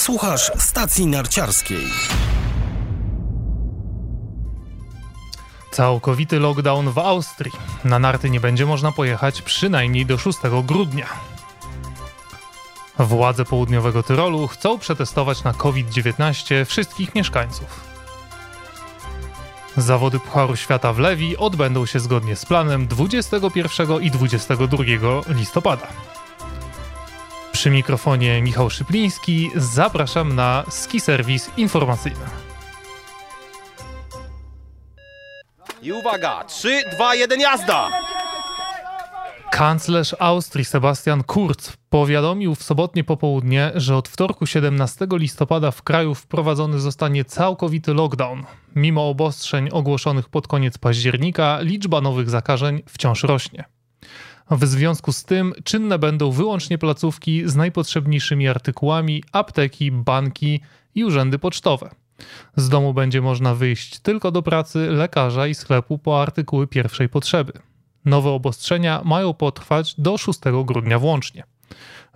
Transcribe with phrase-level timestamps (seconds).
[0.00, 1.86] Słuchasz stacji narciarskiej.
[5.70, 7.52] Całkowity lockdown w Austrii.
[7.84, 11.06] Na narty nie będzie można pojechać przynajmniej do 6 grudnia.
[12.98, 17.80] Władze południowego Tyrolu chcą przetestować na COVID-19 wszystkich mieszkańców.
[19.76, 24.84] Zawody Pucharu Świata w Lewi odbędą się zgodnie z planem 21 i 22
[25.28, 25.86] listopada.
[27.60, 32.24] Przy mikrofonie Michał Szypliński zapraszam na ski serwis informacyjny.
[35.82, 37.88] I uwaga, 3, 2, 1, jazda!
[39.50, 46.14] Kanclerz Austrii Sebastian Kurz powiadomił w sobotnie popołudnie, że od wtorku 17 listopada w kraju
[46.14, 48.44] wprowadzony zostanie całkowity lockdown.
[48.76, 53.64] Mimo obostrzeń ogłoszonych pod koniec października, liczba nowych zakażeń wciąż rośnie.
[54.50, 60.60] W związku z tym czynne będą wyłącznie placówki z najpotrzebniejszymi artykułami, apteki, banki
[60.94, 61.90] i urzędy pocztowe.
[62.56, 67.52] Z domu będzie można wyjść tylko do pracy, lekarza i sklepu po artykuły pierwszej potrzeby.
[68.04, 71.44] Nowe obostrzenia mają potrwać do 6 grudnia włącznie.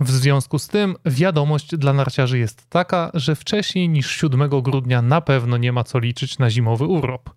[0.00, 5.20] W związku z tym wiadomość dla narciarzy jest taka, że wcześniej niż 7 grudnia na
[5.20, 7.30] pewno nie ma co liczyć na zimowy urlop.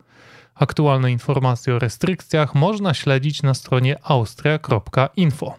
[0.56, 5.56] Aktualne informacje o restrykcjach można śledzić na stronie austria.info.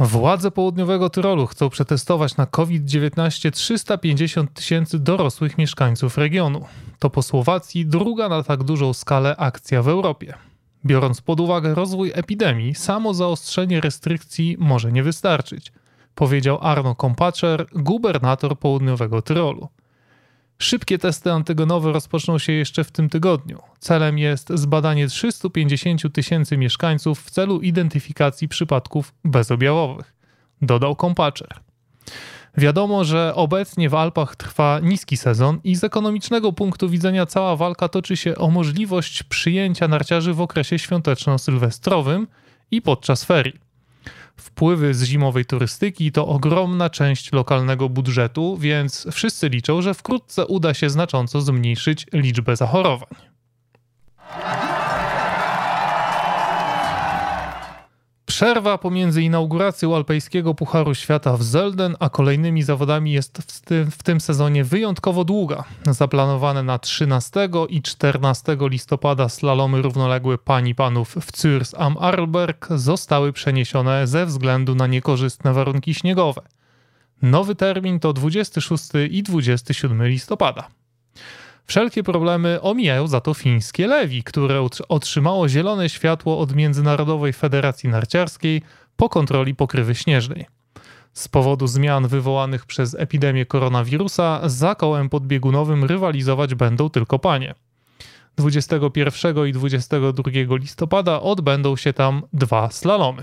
[0.00, 6.66] Władze południowego Tyrolu chcą przetestować na COVID-19 350 tysięcy dorosłych mieszkańców regionu.
[6.98, 10.34] To po Słowacji druga na tak dużą skalę akcja w Europie.
[10.86, 15.72] Biorąc pod uwagę rozwój epidemii, samo zaostrzenie restrykcji może nie wystarczyć,
[16.14, 19.68] powiedział Arno Kompaczer, gubernator południowego Tyrolu.
[20.62, 23.62] Szybkie testy antygenowe rozpoczną się jeszcze w tym tygodniu.
[23.78, 30.14] Celem jest zbadanie 350 tysięcy mieszkańców w celu identyfikacji przypadków bezobjawowych,
[30.62, 31.60] dodał Kompaczer.
[32.56, 37.88] Wiadomo, że obecnie w Alpach trwa niski sezon i z ekonomicznego punktu widzenia cała walka
[37.88, 42.26] toczy się o możliwość przyjęcia narciarzy w okresie świąteczno-sylwestrowym
[42.70, 43.69] i podczas ferii.
[44.40, 50.74] Wpływy z zimowej turystyki to ogromna część lokalnego budżetu, więc wszyscy liczą, że wkrótce uda
[50.74, 53.14] się znacząco zmniejszyć liczbę zachorowań.
[58.40, 64.02] Przerwa pomiędzy inauguracją alpejskiego Pucharu Świata w Zelden a kolejnymi zawodami jest w tym, w
[64.02, 65.64] tym sezonie wyjątkowo długa.
[65.86, 73.32] Zaplanowane na 13 i 14 listopada slalomy równoległe pani panów w Zürs am Arlberg zostały
[73.32, 76.42] przeniesione ze względu na niekorzystne warunki śniegowe.
[77.22, 80.68] Nowy termin to 26 i 27 listopada.
[81.70, 88.62] Wszelkie problemy omijają za to fińskie Lewi, które otrzymało zielone światło od Międzynarodowej Federacji Narciarskiej
[88.96, 90.46] po kontroli pokrywy śnieżnej.
[91.12, 97.54] Z powodu zmian wywołanych przez epidemię koronawirusa za kołem podbiegunowym rywalizować będą tylko panie.
[98.36, 103.22] 21 i 22 listopada odbędą się tam dwa slalomy.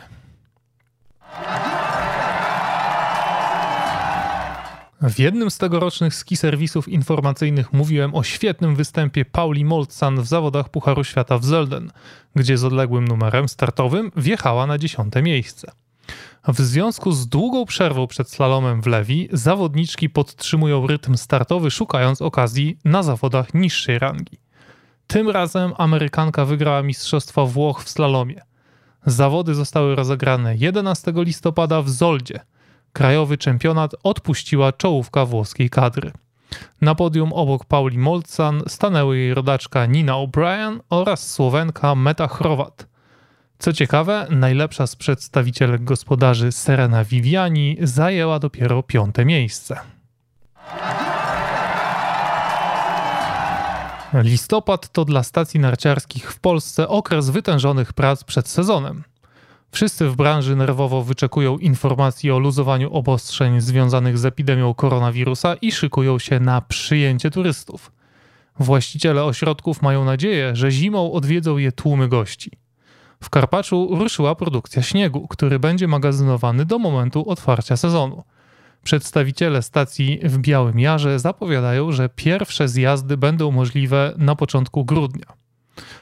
[5.01, 10.69] W jednym z tegorocznych ski serwisów informacyjnych mówiłem o świetnym występie Pauli Moltzan w zawodach
[10.69, 11.91] Pucharu Świata w Zelden,
[12.35, 15.71] gdzie z odległym numerem startowym wjechała na dziesiąte miejsce.
[16.47, 22.77] W związku z długą przerwą przed slalomem w Lewi, zawodniczki podtrzymują rytm startowy, szukając okazji
[22.85, 24.37] na zawodach niższej rangi.
[25.07, 28.41] Tym razem Amerykanka wygrała Mistrzostwa Włoch w slalomie.
[29.05, 32.39] Zawody zostały rozegrane 11 listopada w Zoldzie–
[32.97, 36.11] krajowy czempionat odpuściła czołówka włoskiej kadry.
[36.81, 42.87] Na podium obok Pauli Molcan stanęły jej rodaczka Nina O'Brien oraz Słowenka Meta Chrowat.
[43.59, 49.79] Co ciekawe, najlepsza z przedstawicielek gospodarzy Serena Viviani zajęła dopiero piąte miejsce.
[54.13, 59.03] Listopad to dla stacji narciarskich w Polsce okres wytężonych prac przed sezonem.
[59.77, 66.19] Wszyscy w branży nerwowo wyczekują informacji o luzowaniu obostrzeń związanych z epidemią koronawirusa i szykują
[66.19, 67.91] się na przyjęcie turystów.
[68.59, 72.51] Właściciele ośrodków mają nadzieję, że zimą odwiedzą je tłumy gości.
[73.23, 78.23] W Karpaczu ruszyła produkcja śniegu, który będzie magazynowany do momentu otwarcia sezonu.
[78.83, 85.46] Przedstawiciele stacji w Białym Jarze zapowiadają, że pierwsze zjazdy będą możliwe na początku grudnia.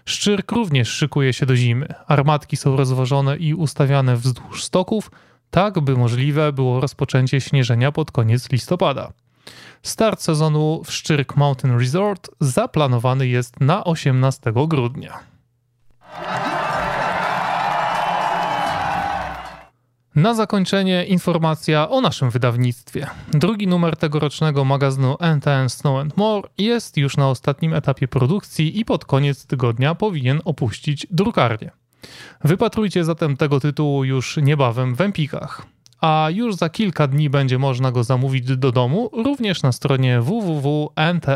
[0.06, 1.88] Szczyrk również szykuje się do zimy.
[2.08, 5.12] Armatki są rozwożone i ustawiane wzdłuż stoków,
[5.52, 9.14] tak by możliwe było rozpoczęcie śnieżenia pod koniec listopada.
[9.84, 15.20] Start sezonu w Szczyrk Mountain Resort zaplanowany jest na 18 grudnia.
[20.16, 23.08] Na zakończenie informacja o naszym wydawnictwie.
[23.34, 28.86] Drugi numer tegorocznego magazynu NTN Snow and More jest już na ostatnim etapie produkcji i
[28.86, 31.72] pod koniec tygodnia powinien opuścić drukarnię.
[32.44, 35.66] Wypatrujcie zatem tego tytułu już niebawem w Empikach.
[36.02, 41.36] A już za kilka dni będzie można go zamówić do domu również na stronie www.ntn.pl.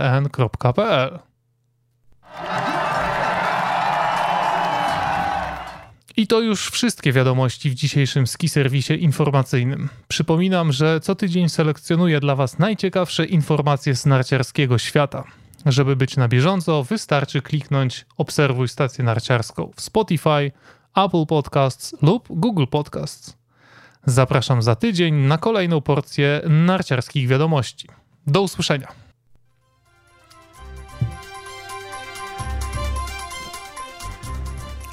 [6.19, 9.89] I to już wszystkie wiadomości w dzisiejszym ski serwisie informacyjnym.
[10.07, 15.24] Przypominam, że co tydzień selekcjonuję dla Was najciekawsze informacje z narciarskiego świata.
[15.66, 20.51] Żeby być na bieżąco, wystarczy kliknąć Obserwuj stację narciarską w Spotify,
[20.95, 23.38] Apple Podcasts lub Google Podcasts.
[24.06, 27.88] Zapraszam za tydzień na kolejną porcję narciarskich wiadomości.
[28.27, 29.09] Do usłyszenia.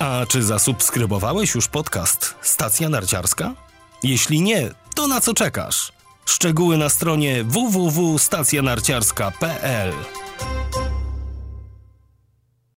[0.07, 3.55] A czy zasubskrybowałeś już podcast Stacja Narciarska?
[4.03, 5.93] Jeśli nie, to na co czekasz?
[6.27, 9.93] Szczegóły na stronie www.stacjanarciarska.pl